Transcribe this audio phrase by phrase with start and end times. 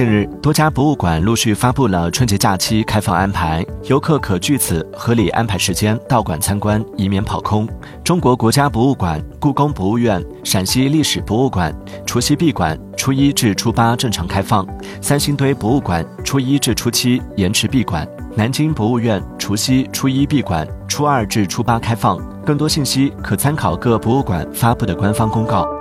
[0.00, 7.68] 近日多家博物馆陆续发布了春节假期开放安排游客可据此合理安排时间到馆参观以免跑空。
[8.02, 11.70] 中国国家博物馆故宫博物院陕西历史博物馆
[12.06, 14.66] 除夕闭馆初一至初八正常开放
[15.02, 22.18] 三星堆博物馆初一至初七延迟闭馆南京博物院除夕初一闭馆初二至初八开放。
[22.46, 25.79] 更多信息可参考各博物馆发布的官方公告。